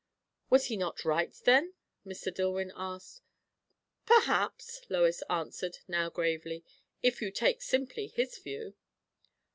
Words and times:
"Was 0.49 0.65
he 0.65 0.77
not 0.77 1.05
right, 1.05 1.31
then?" 1.43 1.75
Mr. 2.03 2.33
Dillwyn 2.33 2.71
asked. 2.75 3.21
"Perhaps," 4.07 4.81
Lois 4.89 5.21
answered, 5.29 5.77
now 5.87 6.09
gravely, 6.09 6.63
"if 7.03 7.21
you 7.21 7.29
take 7.29 7.61
simply 7.61 8.07
his 8.07 8.39
view." 8.39 8.73